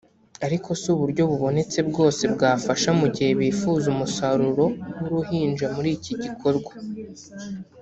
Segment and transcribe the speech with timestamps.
[0.45, 4.65] ariko si uburyo bubonetse bwose bwafasha mu gihe bifuza umusaruro
[4.99, 6.73] w’uruhinja muri iki gikorwa[…]